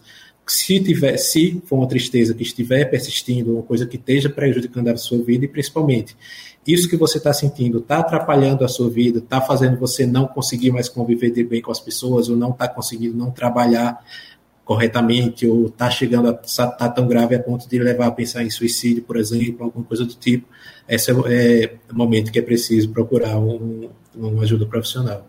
se 0.47 0.81
tiver, 0.81 1.17
se 1.17 1.63
for 1.67 1.77
uma 1.77 1.89
tristeza 1.89 2.35
que 2.35 2.43
estiver 2.43 2.85
persistindo, 2.87 3.55
uma 3.55 3.63
coisa 3.63 3.87
que 3.87 3.97
esteja 3.97 4.29
prejudicando 4.29 4.89
a 4.89 4.97
sua 4.97 5.23
vida 5.23 5.45
e 5.45 5.49
principalmente 5.49 6.17
isso 6.67 6.89
que 6.89 6.97
você 6.97 7.19
está 7.19 7.33
sentindo 7.33 7.79
está 7.79 7.99
atrapalhando 7.99 8.65
a 8.65 8.69
sua 8.69 8.89
vida, 8.89 9.19
está 9.19 9.41
fazendo 9.41 9.79
você 9.79 10.07
não 10.07 10.27
conseguir 10.27 10.71
mais 10.71 10.89
conviver 10.89 11.31
bem 11.45 11.61
com 11.61 11.71
as 11.71 11.81
pessoas 11.81 12.29
ou 12.29 12.37
não 12.37 12.51
está 12.51 12.69
conseguindo 12.69 13.17
não 13.17 13.31
trabalhar 13.31 14.03
corretamente 14.65 15.47
ou 15.47 15.67
está 15.67 15.91
chegando 15.91 16.29
a 16.29 16.33
tá 16.33 16.89
tão 16.89 17.07
grave 17.07 17.35
a 17.35 17.43
ponto 17.43 17.69
de 17.69 17.79
levar 17.79 18.07
a 18.07 18.11
pensar 18.11 18.43
em 18.43 18.51
suicídio, 18.51 19.03
por 19.03 19.17
exemplo, 19.17 19.65
alguma 19.65 19.85
coisa 19.85 20.07
do 20.07 20.15
tipo, 20.15 20.47
esse 20.89 21.11
é, 21.11 21.15
é 21.65 21.77
o 21.93 21.95
momento 21.95 22.33
que 22.33 22.39
é 22.39 22.43
preciso 22.43 22.89
procurar 22.89 23.39
um, 23.39 23.91
uma 24.15 24.43
ajuda 24.43 24.65
profissional. 24.65 25.27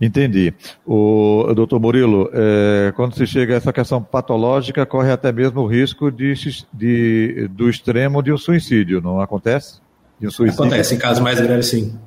Entendi. 0.00 0.52
O 0.86 1.52
doutor 1.54 1.78
Murilo, 1.80 2.30
é, 2.32 2.92
quando 2.96 3.14
se 3.14 3.26
chega 3.26 3.54
a 3.54 3.56
essa 3.56 3.72
questão 3.72 4.02
patológica, 4.02 4.84
corre 4.84 5.12
até 5.12 5.30
mesmo 5.32 5.60
o 5.60 5.66
risco 5.66 6.10
de, 6.10 6.34
de 6.72 7.48
do 7.52 7.68
extremo 7.68 8.22
de 8.22 8.32
um 8.32 8.38
suicídio, 8.38 9.00
não 9.00 9.20
acontece? 9.20 9.80
Um 10.20 10.30
suicídio? 10.30 10.64
Acontece, 10.64 10.94
em 10.94 10.98
casos 10.98 11.22
mais 11.22 11.40
graves, 11.40 11.66
sim. 11.66 11.98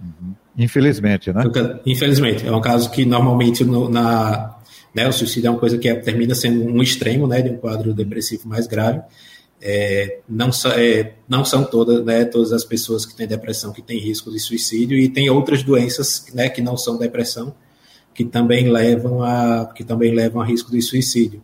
Uhum. 0.00 0.34
Infelizmente, 0.56 1.32
né? 1.32 1.44
Infelizmente. 1.84 2.46
É 2.46 2.52
um 2.52 2.60
caso 2.60 2.90
que 2.90 3.04
normalmente 3.04 3.64
no, 3.64 3.88
na, 3.88 4.54
né, 4.94 5.08
o 5.08 5.12
suicídio 5.12 5.48
é 5.48 5.50
uma 5.50 5.58
coisa 5.58 5.76
que 5.76 5.88
é, 5.88 5.94
termina 5.94 6.34
sendo 6.34 6.64
um 6.64 6.82
extremo 6.82 7.26
né, 7.26 7.42
de 7.42 7.50
um 7.50 7.56
quadro 7.56 7.92
depressivo 7.92 8.48
mais 8.48 8.66
grave. 8.66 9.02
É, 9.66 10.18
não, 10.28 10.50
é, 10.76 11.14
não 11.26 11.42
são 11.42 11.64
todas, 11.64 12.04
né, 12.04 12.26
todas 12.26 12.52
as 12.52 12.64
pessoas 12.64 13.06
que 13.06 13.16
têm 13.16 13.26
depressão 13.26 13.72
que 13.72 13.80
têm 13.80 13.98
risco 13.98 14.30
de 14.30 14.38
suicídio 14.38 14.98
e 14.98 15.08
tem 15.08 15.30
outras 15.30 15.62
doenças 15.62 16.26
né, 16.34 16.50
que 16.50 16.60
não 16.60 16.76
são 16.76 16.98
depressão 16.98 17.54
que 18.12 18.26
também 18.26 18.70
levam 18.70 19.22
a 19.22 19.72
que 19.74 19.82
também 19.82 20.14
levam 20.14 20.42
a 20.42 20.44
risco 20.44 20.70
de 20.70 20.82
suicídio. 20.82 21.42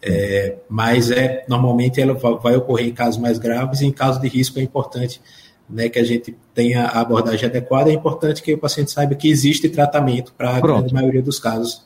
É, 0.00 0.56
mas 0.68 1.10
é 1.10 1.44
normalmente 1.48 2.00
ela 2.00 2.14
vai 2.14 2.56
ocorrer 2.56 2.86
em 2.86 2.92
casos 2.92 3.20
mais 3.20 3.38
graves 3.38 3.80
e 3.80 3.86
em 3.86 3.92
casos 3.92 4.20
de 4.20 4.28
risco 4.28 4.58
é 4.58 4.62
importante 4.62 5.20
né, 5.68 5.88
que 5.88 5.98
a 5.98 6.04
gente 6.04 6.36
tenha 6.54 6.84
a 6.84 7.00
abordagem 7.00 7.48
adequada. 7.48 7.90
É 7.90 7.92
importante 7.92 8.42
que 8.42 8.54
o 8.54 8.58
paciente 8.58 8.90
saiba 8.90 9.14
que 9.14 9.28
existe 9.28 9.68
tratamento 9.68 10.32
para 10.32 10.56
a 10.56 10.60
grande 10.60 10.94
maioria 10.94 11.22
dos 11.22 11.38
casos. 11.38 11.84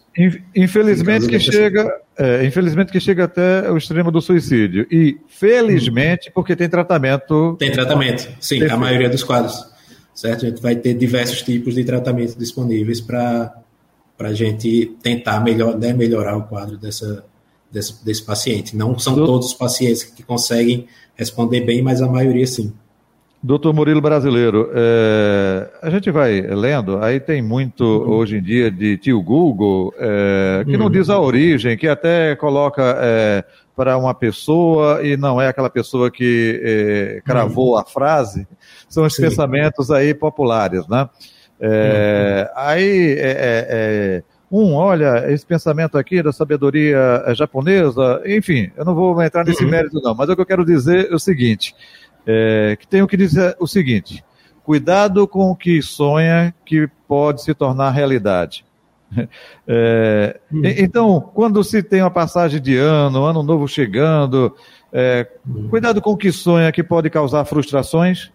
Infelizmente 0.54 1.28
que 1.28 1.38
chega, 1.38 2.00
é, 2.18 2.44
infelizmente 2.44 2.90
que 2.90 2.98
chega 2.98 3.24
até 3.24 3.70
o 3.70 3.76
extremo 3.76 4.10
do 4.10 4.20
suicídio. 4.20 4.86
E 4.90 5.18
felizmente 5.28 6.28
hum. 6.28 6.32
porque 6.34 6.56
tem 6.56 6.68
tratamento. 6.68 7.56
Tem 7.58 7.70
tratamento, 7.70 8.28
sim, 8.40 8.62
a 8.64 8.76
maioria 8.76 9.08
dos 9.08 9.22
quadros. 9.22 9.70
Certo? 10.14 10.44
A 10.44 10.48
gente 10.50 10.60
vai 10.60 10.76
ter 10.76 10.94
diversos 10.94 11.42
tipos 11.42 11.74
de 11.74 11.84
tratamento 11.84 12.36
disponíveis 12.36 13.00
para 13.00 13.54
a 14.18 14.32
gente 14.32 14.96
tentar 15.02 15.40
melhor, 15.40 15.78
né, 15.78 15.92
melhorar 15.92 16.36
o 16.36 16.42
quadro 16.42 16.76
dessa, 16.76 17.24
desse, 17.70 18.04
desse 18.04 18.22
paciente. 18.22 18.76
Não 18.76 18.98
são 18.98 19.14
Do... 19.14 19.24
todos 19.24 19.46
os 19.48 19.54
pacientes 19.54 20.02
que 20.02 20.22
conseguem 20.22 20.86
responder 21.14 21.60
bem, 21.62 21.80
mas 21.80 22.02
a 22.02 22.08
maioria 22.08 22.46
sim. 22.46 22.72
Doutor 23.42 23.72
Murilo 23.72 24.02
Brasileiro, 24.02 24.70
é, 24.74 25.70
a 25.80 25.88
gente 25.88 26.10
vai 26.10 26.42
lendo, 26.42 27.02
aí 27.02 27.18
tem 27.18 27.40
muito 27.40 27.82
uhum. 27.84 28.10
hoje 28.10 28.36
em 28.36 28.42
dia 28.42 28.70
de 28.70 28.98
tio 28.98 29.22
Google, 29.22 29.94
é, 29.98 30.62
que 30.66 30.72
uhum. 30.72 30.78
não 30.78 30.90
diz 30.90 31.08
a 31.08 31.18
origem, 31.18 31.74
que 31.74 31.88
até 31.88 32.36
coloca 32.36 32.82
é, 33.00 33.42
para 33.74 33.96
uma 33.96 34.12
pessoa 34.12 35.02
e 35.02 35.16
não 35.16 35.40
é 35.40 35.48
aquela 35.48 35.70
pessoa 35.70 36.10
que 36.10 36.60
é, 36.62 37.22
cravou 37.24 37.72
uhum. 37.72 37.78
a 37.78 37.84
frase, 37.84 38.46
são 38.86 39.06
os 39.06 39.14
Sim. 39.14 39.22
pensamentos 39.22 39.90
aí 39.90 40.12
populares, 40.12 40.86
né? 40.86 41.08
É, 41.58 42.46
uhum. 42.46 42.62
Aí, 42.62 43.16
é, 43.18 44.22
um, 44.52 44.74
olha, 44.74 45.32
esse 45.32 45.46
pensamento 45.46 45.96
aqui 45.96 46.22
da 46.22 46.32
sabedoria 46.32 47.24
japonesa, 47.34 48.20
enfim, 48.26 48.70
eu 48.76 48.84
não 48.84 48.94
vou 48.94 49.22
entrar 49.22 49.46
nesse 49.46 49.64
uhum. 49.64 49.70
mérito 49.70 49.98
não, 50.02 50.14
mas 50.14 50.28
o 50.28 50.34
que 50.34 50.42
eu 50.42 50.46
quero 50.46 50.64
dizer 50.64 51.10
é 51.10 51.14
o 51.14 51.18
seguinte, 51.18 51.74
é, 52.26 52.76
que 52.78 52.86
tenho 52.86 53.06
que 53.06 53.16
dizer 53.16 53.56
o 53.58 53.66
seguinte: 53.66 54.24
cuidado 54.62 55.26
com 55.26 55.50
o 55.50 55.56
que 55.56 55.82
sonha 55.82 56.54
que 56.64 56.88
pode 57.08 57.42
se 57.42 57.54
tornar 57.54 57.90
realidade. 57.90 58.64
É, 59.72 60.40
hum. 60.52 60.62
Então, 60.64 61.20
quando 61.20 61.62
se 61.62 61.80
tem 61.80 62.00
uma 62.00 62.10
passagem 62.10 62.60
de 62.60 62.76
ano, 62.76 63.24
ano 63.24 63.42
novo 63.42 63.68
chegando, 63.68 64.54
é, 64.92 65.28
hum. 65.48 65.68
cuidado 65.68 66.00
com 66.00 66.10
o 66.10 66.16
que 66.16 66.32
sonha 66.32 66.72
que 66.72 66.82
pode 66.82 67.08
causar 67.08 67.44
frustrações. 67.44 68.32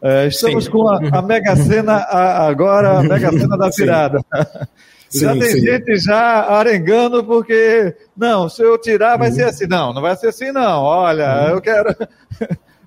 É, 0.00 0.28
estamos 0.28 0.66
sim. 0.66 0.70
com 0.70 0.88
a, 0.88 0.98
a 1.18 1.22
Mega 1.22 1.56
Sena 1.56 2.04
agora, 2.10 2.98
a 2.98 3.02
Mega 3.02 3.32
Sena 3.32 3.56
da 3.56 3.70
virada. 3.76 4.20
já 5.12 5.32
sim, 5.32 5.38
tem 5.40 5.50
sim. 5.50 5.60
gente 5.60 5.96
já 5.98 6.48
arengando 6.48 7.24
porque, 7.24 7.96
não, 8.16 8.48
se 8.48 8.62
eu 8.62 8.78
tirar 8.78 9.16
vai 9.16 9.32
ser 9.32 9.44
assim. 9.44 9.66
Não, 9.66 9.92
não 9.92 10.02
vai 10.02 10.14
ser 10.16 10.28
assim 10.28 10.52
não. 10.52 10.82
Olha, 10.82 11.48
eu 11.50 11.60
quero... 11.60 11.94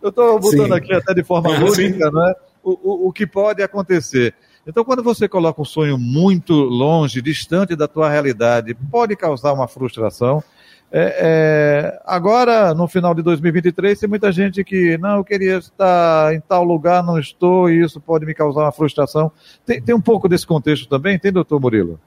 Eu 0.02 0.10
estou 0.10 0.40
botando 0.40 0.68
Sim. 0.68 0.74
aqui 0.74 0.94
até 0.94 1.14
de 1.14 1.24
forma 1.24 1.56
lúdica, 1.60 2.10
né? 2.12 2.34
O, 2.64 2.72
o, 2.72 3.08
o 3.08 3.14
que 3.14 3.26
pode 3.26 3.62
acontecer. 3.64 4.34
Então, 4.66 4.84
quando 4.86 5.02
você 5.02 5.28
coloca 5.28 5.62
um 5.62 5.66
sonho 5.66 5.98
muito 5.98 6.54
longe, 6.54 7.22
distante 7.22 7.76
da 7.76 7.88
tua 7.88 8.10
realidade, 8.10 8.76
pode 8.92 9.16
causar 9.16 9.54
uma 9.54 9.68
frustração. 9.68 10.44
É, 10.94 11.16
é, 11.20 12.02
agora, 12.06 12.74
no 12.74 12.88
final 12.88 13.16
de 13.16 13.24
2023, 13.24 13.98
tem 13.98 14.10
muita 14.10 14.32
gente 14.32 14.64
que, 14.64 14.98
não, 14.98 15.18
eu 15.18 15.24
queria 15.24 15.58
estar 15.58 16.36
em 16.36 16.42
tal 16.42 16.64
lugar, 16.64 17.02
não 17.02 17.18
estou, 17.18 17.70
e 17.70 17.82
isso 17.82 18.00
pode 18.00 18.26
me 18.26 18.34
causar 18.34 18.64
uma 18.64 18.72
frustração. 18.72 19.32
Tem, 19.66 19.82
tem 19.82 19.96
um 19.96 20.02
pouco 20.02 20.28
desse 20.28 20.46
contexto 20.46 20.88
também, 20.88 21.18
tem, 21.18 21.32
doutor 21.32 21.60
Murilo? 21.60 22.00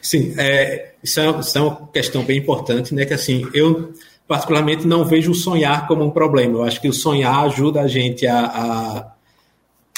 Sim, 0.00 0.34
é, 0.38 0.94
isso, 1.02 1.20
é, 1.20 1.30
isso 1.38 1.58
é 1.58 1.60
uma 1.60 1.86
questão 1.88 2.24
bem 2.24 2.38
importante, 2.38 2.94
né? 2.94 3.04
Que 3.04 3.14
assim, 3.14 3.46
eu 3.52 3.92
particularmente 4.28 4.86
não 4.86 5.06
vejo 5.06 5.32
o 5.32 5.34
sonhar 5.34 5.88
como 5.88 6.04
um 6.04 6.10
problema. 6.10 6.58
Eu 6.58 6.62
acho 6.64 6.80
que 6.80 6.88
o 6.88 6.92
sonhar 6.92 7.46
ajuda 7.46 7.80
a 7.80 7.88
gente 7.88 8.26
a, 8.26 9.14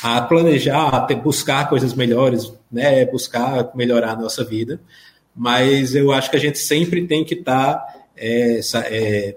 a, 0.03 0.17
a 0.19 0.23
planejar, 0.23 0.89
a 0.89 1.01
ter, 1.01 1.17
buscar 1.17 1.69
coisas 1.69 1.93
melhores, 1.93 2.53
né? 2.71 3.05
buscar 3.05 3.73
melhorar 3.75 4.13
a 4.13 4.17
nossa 4.17 4.45
vida. 4.45 4.81
Mas 5.35 5.97
eu 5.97 6.13
acho 6.13 6.31
que 6.31 6.37
a 6.37 6.41
gente 6.41 6.59
sempre 6.59 7.07
tem 7.09 7.25
que 7.25 7.35
estar. 7.35 7.75
Tá, 7.75 7.95
é, 8.17 8.61
é, 8.85 9.37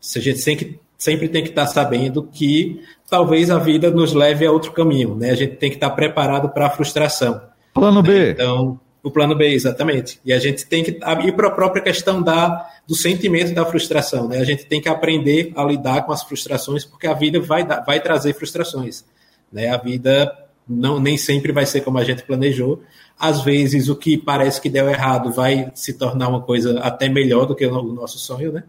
a 0.00 0.20
gente 0.20 0.38
sempre, 0.38 0.80
sempre 0.96 1.28
tem 1.28 1.42
que 1.42 1.50
estar 1.50 1.66
tá 1.66 1.72
sabendo 1.72 2.22
que 2.22 2.80
talvez 3.10 3.50
a 3.50 3.58
vida 3.58 3.90
nos 3.90 4.12
leve 4.12 4.46
a 4.46 4.52
outro 4.52 4.70
caminho. 4.70 5.16
Né? 5.16 5.30
A 5.30 5.34
gente 5.34 5.56
tem 5.56 5.68
que 5.68 5.76
estar 5.76 5.90
tá 5.90 5.96
preparado 5.96 6.48
para 6.50 6.66
a 6.66 6.70
frustração. 6.70 7.40
Plano 7.74 8.02
B. 8.02 8.30
Então, 8.30 8.78
o 9.02 9.10
plano 9.10 9.34
B, 9.34 9.48
exatamente. 9.48 10.20
E 10.24 10.32
a 10.32 10.38
gente 10.38 10.66
tem 10.66 10.82
que 10.82 10.90
ir 10.90 11.32
para 11.32 11.48
a 11.48 11.50
própria 11.50 11.82
questão 11.82 12.22
da, 12.22 12.68
do 12.86 12.94
sentimento 12.94 13.54
da 13.54 13.64
frustração. 13.64 14.28
Né? 14.28 14.38
A 14.38 14.44
gente 14.44 14.64
tem 14.66 14.80
que 14.80 14.88
aprender 14.88 15.52
a 15.56 15.64
lidar 15.64 16.04
com 16.04 16.12
as 16.12 16.22
frustrações, 16.22 16.84
porque 16.84 17.06
a 17.06 17.14
vida 17.14 17.40
vai, 17.40 17.64
vai 17.64 18.00
trazer 18.00 18.34
frustrações. 18.34 19.04
Né? 19.52 19.68
A 19.68 19.76
vida 19.76 20.32
não, 20.68 21.00
nem 21.00 21.16
sempre 21.16 21.52
vai 21.52 21.64
ser 21.64 21.80
como 21.80 21.98
a 21.98 22.04
gente 22.04 22.22
planejou. 22.24 22.82
Às 23.18 23.40
vezes, 23.40 23.88
o 23.88 23.96
que 23.96 24.18
parece 24.18 24.60
que 24.60 24.68
deu 24.68 24.88
errado 24.88 25.32
vai 25.32 25.70
se 25.74 25.94
tornar 25.94 26.28
uma 26.28 26.42
coisa 26.42 26.78
até 26.80 27.08
melhor 27.08 27.46
do 27.46 27.54
que 27.54 27.66
o 27.66 27.82
nosso 27.92 28.18
sonho, 28.18 28.52
né? 28.52 28.64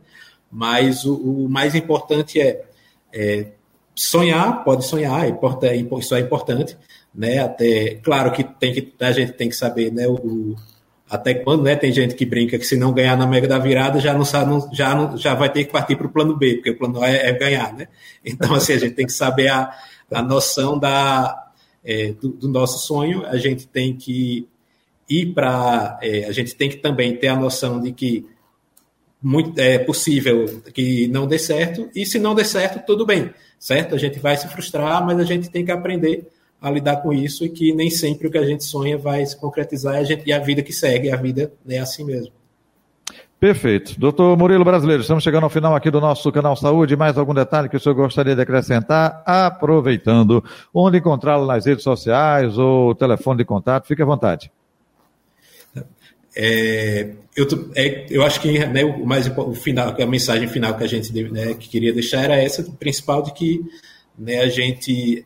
Mas 0.51 1.05
o, 1.05 1.15
o 1.15 1.49
mais 1.49 1.75
importante 1.75 2.41
é, 2.41 2.63
é, 3.13 3.47
sonhar, 3.93 4.63
pode 4.63 4.85
sonhar, 4.85 5.27
é 5.27 5.75
isso 5.99 6.15
é 6.15 6.19
importante, 6.19 6.75
né? 7.13 7.39
Até, 7.39 7.95
claro 7.95 8.31
que, 8.31 8.43
tem 8.43 8.73
que 8.73 8.93
a 8.99 9.11
gente 9.11 9.33
tem 9.33 9.49
que 9.49 9.55
saber, 9.55 9.91
né? 9.91 10.07
O, 10.07 10.55
até 11.09 11.33
quando, 11.33 11.63
né? 11.63 11.75
Tem 11.75 11.91
gente 11.91 12.13
que 12.13 12.25
brinca 12.25 12.57
que 12.57 12.65
se 12.65 12.77
não 12.77 12.93
ganhar 12.93 13.17
na 13.17 13.25
mega 13.25 13.47
da 13.47 13.57
virada 13.57 13.99
já 13.99 14.13
não 14.13 14.23
já 14.71 14.95
não, 14.95 15.17
já 15.17 15.33
vai 15.33 15.51
ter 15.51 15.65
que 15.65 15.71
partir 15.71 15.95
para 15.95 16.05
o 16.05 16.11
plano 16.11 16.37
B, 16.37 16.55
porque 16.55 16.69
o 16.69 16.77
plano 16.77 17.01
A 17.01 17.09
é, 17.09 17.29
é, 17.29 17.33
ganhar, 17.33 17.73
né? 17.73 17.87
Então 18.23 18.53
assim 18.53 18.73
a 18.73 18.77
gente 18.77 18.93
tem 18.93 19.05
que 19.05 19.13
saber 19.13 19.47
a, 19.47 19.71
a 20.11 20.21
noção 20.21 20.77
da 20.77 21.51
é, 21.83 22.11
do, 22.13 22.29
do, 22.29 22.47
nosso 22.47 22.85
sonho. 22.85 23.25
A 23.25 23.37
gente 23.37 23.67
tem 23.67 23.95
que 23.95 24.47
ir 25.09 25.33
para, 25.33 25.97
é, 26.01 26.25
a 26.25 26.31
gente 26.31 26.55
tem 26.55 26.69
que 26.69 26.77
também 26.77 27.15
ter 27.15 27.29
a 27.29 27.35
noção 27.35 27.81
de 27.81 27.91
que 27.91 28.25
muito 29.21 29.59
é 29.59 29.79
possível 29.79 30.61
que 30.73 31.07
não 31.07 31.27
dê 31.27 31.37
certo 31.37 31.89
e 31.93 32.05
se 32.05 32.19
não 32.19 32.33
der 32.33 32.45
certo 32.45 32.85
tudo 32.85 33.05
bem, 33.05 33.31
certo? 33.57 33.95
A 33.95 33.97
gente 33.97 34.19
vai 34.19 34.37
se 34.37 34.47
frustrar, 34.47 35.05
mas 35.05 35.19
a 35.19 35.23
gente 35.23 35.49
tem 35.49 35.65
que 35.65 35.71
aprender 35.71 36.29
a 36.61 36.69
lidar 36.69 36.97
com 36.97 37.13
isso 37.13 37.45
e 37.45 37.49
que 37.49 37.73
nem 37.73 37.89
sempre 37.89 38.27
o 38.27 38.31
que 38.31 38.37
a 38.37 38.45
gente 38.45 38.63
sonha 38.63 38.97
vai 38.97 39.25
se 39.25 39.37
concretizar 39.37 39.95
e 39.95 39.97
a, 39.97 40.03
gente, 40.03 40.23
e 40.27 40.33
a 40.33 40.39
vida 40.39 40.61
que 40.61 40.73
segue, 40.73 41.09
a 41.09 41.15
vida 41.15 41.51
é 41.67 41.79
assim 41.79 42.03
mesmo. 42.03 42.33
Perfeito. 43.39 43.97
Doutor 43.97 44.37
Murilo 44.37 44.65
Brasileiro, 44.65 45.01
estamos 45.01 45.23
chegando 45.23 45.45
ao 45.45 45.49
final 45.49 45.73
aqui 45.73 45.89
do 45.89 46.01
nosso 46.01 46.29
canal 46.29 46.57
Saúde. 46.57 46.97
Mais 46.97 47.17
algum 47.17 47.33
detalhe 47.33 47.69
que 47.69 47.77
o 47.77 47.79
senhor 47.79 47.95
gostaria 47.95 48.35
de 48.35 48.41
acrescentar? 48.41 49.23
Aproveitando, 49.25 50.43
onde 50.73 50.97
encontrá-lo 50.97 51.45
nas 51.45 51.65
redes 51.65 51.83
sociais 51.83 52.57
ou 52.57 52.93
telefone 52.93 53.37
de 53.37 53.45
contato, 53.45 53.87
fique 53.87 54.01
à 54.01 54.05
vontade. 54.05 54.51
É, 56.35 57.11
eu, 57.35 57.47
é, 57.75 58.05
eu, 58.09 58.23
acho 58.23 58.41
que 58.41 58.59
né, 58.65 58.83
o 58.83 59.05
mais 59.05 59.27
o 59.27 59.53
final, 59.53 59.95
a 59.99 60.05
mensagem 60.05 60.47
final 60.47 60.75
que 60.75 60.83
a 60.83 60.87
gente 60.87 61.11
né, 61.23 61.53
que 61.53 61.69
queria 61.69 61.93
deixar 61.93 62.23
era 62.23 62.35
essa, 62.35 62.61
principal 62.77 63.23
de 63.23 63.33
que 63.33 63.61
né, 64.17 64.41
a 64.41 64.49
gente 64.49 65.25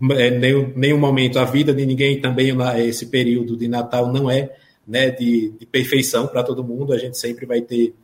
nenhum, 0.00 0.72
nenhum 0.76 0.98
momento 0.98 1.38
a 1.38 1.44
vida 1.44 1.72
de 1.72 1.86
ninguém 1.86 2.20
também 2.20 2.52
esse 2.78 3.06
período 3.06 3.56
de 3.56 3.68
Natal 3.68 4.12
não 4.12 4.30
é 4.30 4.54
né, 4.86 5.10
de, 5.10 5.52
de 5.58 5.66
perfeição 5.66 6.26
para 6.26 6.42
todo 6.42 6.64
mundo. 6.64 6.92
A 6.92 6.98
gente 6.98 7.18
sempre 7.18 7.46
vai 7.46 7.60
ter 7.60 7.94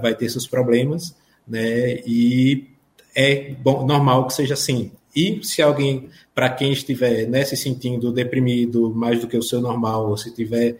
vai 0.00 0.14
ter 0.14 0.28
seus 0.30 0.46
problemas, 0.46 1.14
né? 1.46 2.00
E 2.06 2.64
é 3.14 3.52
bom, 3.52 3.86
normal 3.86 4.26
que 4.26 4.32
seja 4.32 4.54
assim. 4.54 4.90
E 5.14 5.40
se 5.42 5.62
alguém, 5.62 6.08
para 6.34 6.50
quem 6.50 6.72
estiver 6.72 7.26
né, 7.26 7.44
se 7.44 7.56
sentindo 7.56 8.12
deprimido 8.12 8.94
mais 8.94 9.20
do 9.20 9.26
que 9.26 9.36
o 9.36 9.42
seu 9.42 9.60
normal, 9.60 10.08
ou 10.08 10.16
se 10.16 10.28
estiver 10.28 10.76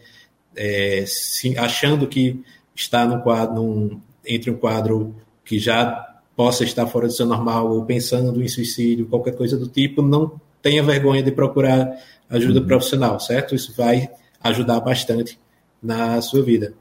é, 0.55 1.05
se, 1.07 1.57
achando 1.59 2.07
que 2.07 2.43
está 2.75 3.07
num 3.07 3.21
quadro, 3.21 3.55
num, 3.55 4.01
entre 4.27 4.51
um 4.51 4.57
quadro 4.57 5.15
que 5.45 5.59
já 5.59 6.16
possa 6.37 6.63
estar 6.63 6.87
fora 6.87 7.07
do 7.07 7.13
seu 7.13 7.25
normal, 7.25 7.73
ou 7.73 7.85
pensando 7.85 8.43
em 8.43 8.47
suicídio, 8.47 9.07
qualquer 9.07 9.35
coisa 9.35 9.57
do 9.57 9.67
tipo, 9.67 10.03
não 10.03 10.39
tenha 10.63 10.83
vergonha 10.83 11.23
de 11.23 11.33
procurar 11.33 11.97
ajuda 12.29 12.61
uhum. 12.61 12.67
profissional, 12.67 13.19
certo? 13.19 13.55
Isso 13.55 13.73
vai 13.75 14.11
ajudar 14.43 14.81
bastante 14.81 15.39
na 15.83 16.21
sua 16.21 16.43
vida. 16.43 16.75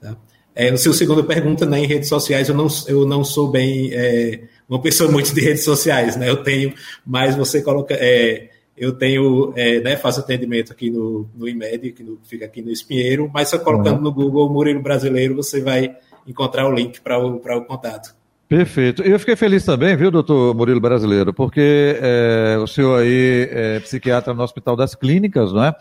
Tá? 0.00 0.16
É, 0.54 0.70
no 0.70 0.78
seu 0.78 0.92
segunda 0.92 1.22
pergunta, 1.24 1.66
né, 1.66 1.80
em 1.80 1.86
redes 1.86 2.08
sociais, 2.08 2.48
eu 2.48 2.54
não, 2.54 2.68
eu 2.86 3.06
não 3.06 3.24
sou 3.24 3.50
bem 3.50 3.90
é, 3.92 4.42
uma 4.68 4.80
pessoa 4.80 5.10
muito 5.10 5.34
de 5.34 5.40
redes 5.40 5.64
sociais, 5.64 6.16
né? 6.16 6.28
Eu 6.28 6.42
tenho, 6.42 6.74
mas 7.04 7.34
você 7.34 7.62
coloca, 7.62 7.94
é, 7.94 8.50
eu 8.76 8.92
tenho, 8.92 9.52
é, 9.56 9.80
né, 9.80 9.96
faço 9.96 10.20
atendimento 10.20 10.72
aqui 10.72 10.90
no, 10.90 11.28
no 11.34 11.48
IMED, 11.48 11.92
que 11.92 12.02
no, 12.02 12.18
fica 12.24 12.44
aqui 12.44 12.62
no 12.62 12.70
Espinheiro, 12.70 13.30
mas 13.32 13.48
só 13.48 13.58
colocando 13.58 13.96
uhum. 13.96 14.02
no 14.02 14.12
Google 14.12 14.50
Murilo 14.50 14.82
Brasileiro, 14.82 15.34
você 15.34 15.60
vai 15.60 15.96
encontrar 16.26 16.68
o 16.68 16.74
link 16.74 17.00
para 17.00 17.18
o, 17.18 17.36
o 17.36 17.64
contato. 17.64 18.19
Perfeito. 18.50 19.06
E 19.06 19.12
eu 19.12 19.18
fiquei 19.20 19.36
feliz 19.36 19.64
também, 19.64 19.94
viu, 19.94 20.10
doutor 20.10 20.52
Murilo 20.56 20.80
Brasileiro, 20.80 21.32
porque 21.32 21.96
é, 22.02 22.58
o 22.60 22.66
senhor 22.66 23.00
aí 23.00 23.48
é 23.48 23.78
psiquiatra 23.78 24.34
no 24.34 24.42
Hospital 24.42 24.74
das 24.74 24.92
Clínicas, 24.92 25.52
não 25.52 25.62
é? 25.62 25.72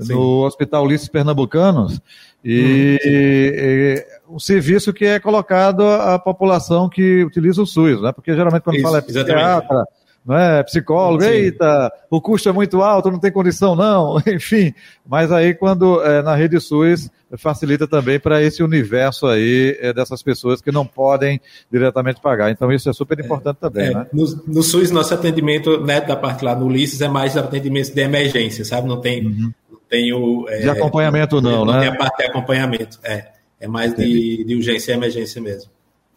Sim. 0.00 0.14
No 0.14 0.44
Hospital 0.44 0.82
Ulisses 0.82 1.08
Pernambucanos, 1.08 2.00
e, 2.44 2.98
hum, 3.00 3.08
e, 3.08 4.06
um 4.28 4.38
serviço 4.40 4.92
que 4.92 5.04
é 5.04 5.20
colocado 5.20 5.84
à 5.84 6.18
população 6.18 6.88
que 6.88 7.22
utiliza 7.22 7.62
o 7.62 7.66
SUS, 7.66 8.02
né? 8.02 8.10
Porque 8.10 8.34
geralmente 8.34 8.62
quando 8.62 8.76
Isso, 8.76 8.84
fala 8.84 8.98
é 8.98 9.00
psiquiatra, 9.00 9.36
exatamente 9.36 9.97
é? 10.36 10.62
Psicólogo, 10.62 11.22
Sim. 11.22 11.30
eita, 11.30 11.92
o 12.10 12.20
custo 12.20 12.48
é 12.48 12.52
muito 12.52 12.82
alto, 12.82 13.10
não 13.10 13.18
tem 13.18 13.30
condição 13.30 13.76
não, 13.76 14.20
enfim. 14.26 14.74
Mas 15.06 15.30
aí 15.30 15.54
quando 15.54 16.02
é, 16.02 16.22
na 16.22 16.34
rede 16.34 16.60
SUS 16.60 17.10
facilita 17.36 17.86
também 17.86 18.18
para 18.18 18.42
esse 18.42 18.62
universo 18.62 19.26
aí 19.26 19.76
é, 19.80 19.92
dessas 19.92 20.22
pessoas 20.22 20.62
que 20.62 20.72
não 20.72 20.86
podem 20.86 21.40
diretamente 21.70 22.20
pagar. 22.20 22.50
Então 22.50 22.72
isso 22.72 22.88
é 22.88 22.92
super 22.92 23.18
importante 23.20 23.58
é, 23.58 23.60
também, 23.60 23.86
é, 23.88 23.94
né? 23.94 24.06
No, 24.12 24.24
no, 24.46 24.62
SUS 24.62 24.90
nosso 24.90 25.12
atendimento, 25.12 25.80
né, 25.84 26.00
da 26.00 26.16
parte 26.16 26.44
lá 26.44 26.54
no 26.54 26.66
Ulisses 26.66 27.00
é 27.00 27.08
mais 27.08 27.36
atendimento 27.36 27.94
de 27.94 28.00
emergência, 28.00 28.64
sabe? 28.64 28.88
Não 28.88 29.00
tem, 29.00 29.26
uhum. 29.26 29.52
não 29.70 29.80
tem 29.88 30.12
o... 30.12 30.48
É, 30.48 30.60
de 30.60 30.70
acompanhamento 30.70 31.40
não, 31.40 31.64
não, 31.64 31.66
né? 31.66 31.72
Não 31.72 31.80
tem 31.80 31.88
a 31.90 31.96
parte 31.96 32.16
de 32.18 32.24
acompanhamento, 32.24 32.98
é. 33.02 33.28
É 33.60 33.66
mais 33.66 33.92
de, 33.94 34.44
de 34.44 34.54
urgência 34.54 34.92
e 34.92 34.94
emergência 34.94 35.42
mesmo. 35.42 35.70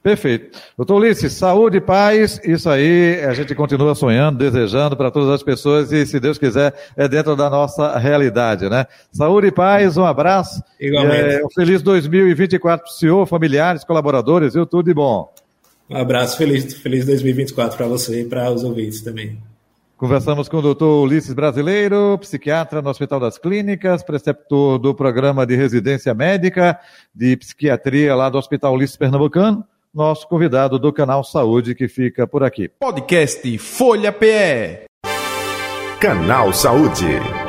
Perfeito. 0.04 0.58
Doutor 0.76 0.96
Ulisses, 0.96 1.34
saúde 1.34 1.78
e 1.78 1.82
paz, 1.82 2.42
isso 2.44 2.68
aí 2.68 3.24
a 3.24 3.34
gente 3.36 3.54
continua 3.54 3.94
sonhando, 3.94 4.40
desejando 4.40 4.98
para 4.98 5.12
todas 5.12 5.30
as 5.30 5.44
pessoas 5.44 5.92
e, 5.92 6.08
se 6.08 6.20
Deus 6.20 6.40
quiser, 6.40 6.74
é 6.98 7.08
dentro 7.08 7.36
da 7.36 7.52
nossa 7.52 8.00
realidade, 8.00 8.68
né? 8.68 8.88
Saúde 9.12 9.48
e 9.48 9.52
paz, 9.52 9.98
um 9.98 10.06
abraço. 10.06 10.64
Igualmente. 10.80 11.36
É, 11.36 11.46
um 11.46 11.50
feliz 11.52 11.84
2024 11.84 12.84
para 12.84 12.92
o 12.92 12.96
senhor, 12.96 13.28
familiares, 13.28 13.84
colaboradores, 13.84 14.56
viu? 14.56 14.66
Tudo 14.66 14.88
de 14.88 14.94
bom. 14.94 15.32
Um 15.88 15.98
abraço, 15.98 16.36
feliz, 16.36 16.74
feliz 16.74 17.06
2024 17.06 17.78
para 17.78 17.86
você 17.86 18.22
e 18.22 18.26
para 18.26 18.50
os 18.50 18.64
ouvintes 18.64 19.02
também. 19.02 19.38
Conversamos 19.98 20.50
com 20.50 20.58
o 20.58 20.62
doutor 20.64 21.04
Ulisses 21.04 21.34
Brasileiro, 21.36 22.18
psiquiatra 22.18 22.82
no 22.82 22.90
Hospital 22.90 23.20
das 23.20 23.38
Clínicas, 23.38 24.02
preceptor 24.02 24.80
do 24.80 24.96
programa 24.96 25.46
de 25.46 25.56
residência 25.56 26.12
médica 26.16 26.80
de 27.14 27.38
psiquiatria 27.38 28.16
lá 28.16 28.28
do 28.28 28.40
Hospital 28.40 28.74
Ulisses 28.74 28.98
Pernambucano 28.98 29.64
nosso 29.94 30.28
convidado 30.28 30.80
do 30.80 30.92
canal 30.94 31.24
Saúde 31.24 31.76
que 31.76 31.88
fica 31.88 32.26
por 32.26 32.44
aqui. 32.44 32.70
Podcast 32.80 33.58
Folha 33.58 34.12
PE. 34.12 34.86
Canal 36.00 36.54
Saúde. 36.54 37.41